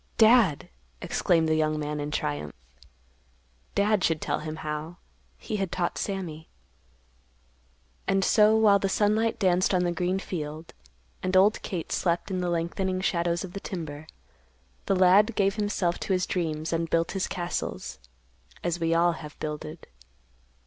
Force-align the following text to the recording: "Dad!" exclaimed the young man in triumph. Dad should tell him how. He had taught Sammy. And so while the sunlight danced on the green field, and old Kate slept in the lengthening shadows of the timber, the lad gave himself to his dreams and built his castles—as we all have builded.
"Dad!" 0.17 0.69
exclaimed 0.99 1.47
the 1.47 1.53
young 1.53 1.79
man 1.79 1.99
in 1.99 2.09
triumph. 2.09 2.55
Dad 3.75 4.03
should 4.03 4.19
tell 4.19 4.39
him 4.39 4.55
how. 4.65 4.97
He 5.37 5.57
had 5.57 5.71
taught 5.71 5.99
Sammy. 5.99 6.49
And 8.07 8.23
so 8.25 8.55
while 8.55 8.79
the 8.79 8.89
sunlight 8.89 9.37
danced 9.37 9.75
on 9.75 9.83
the 9.83 9.91
green 9.91 10.17
field, 10.17 10.73
and 11.21 11.37
old 11.37 11.61
Kate 11.61 11.91
slept 11.91 12.31
in 12.31 12.41
the 12.41 12.49
lengthening 12.49 12.99
shadows 12.99 13.43
of 13.43 13.53
the 13.53 13.59
timber, 13.59 14.07
the 14.87 14.95
lad 14.95 15.35
gave 15.35 15.53
himself 15.57 15.99
to 15.99 16.13
his 16.13 16.25
dreams 16.25 16.73
and 16.73 16.89
built 16.89 17.11
his 17.11 17.27
castles—as 17.27 18.79
we 18.79 18.95
all 18.95 19.11
have 19.11 19.37
builded. 19.39 19.85